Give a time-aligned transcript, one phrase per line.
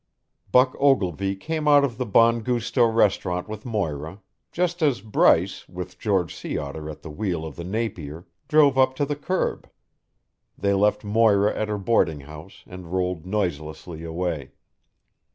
[0.51, 4.19] Buck Ogilvy came out of the Bon Gusto restaurant with Moira,
[4.51, 8.95] just as Bryce, with George Sea Otter at the wheel of the Napier, drove up
[8.95, 9.69] to the curb.
[10.57, 14.53] They left Moira at her boarding house, and rolled noiselessly away.